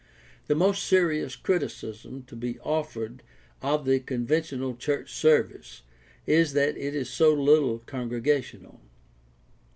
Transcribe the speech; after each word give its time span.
The 0.47 0.55
most 0.55 0.87
serious 0.87 1.35
criticism 1.35 2.23
to 2.23 2.35
be 2.35 2.59
offered 2.61 3.21
of 3.61 3.85
the 3.85 3.99
conven 3.99 4.25
tional 4.25 4.75
church 4.79 5.13
service 5.13 5.83
is 6.25 6.53
that 6.53 6.75
it 6.75 6.95
is 6.95 7.07
so 7.07 7.31
little 7.35 7.77
congregational. 7.77 8.81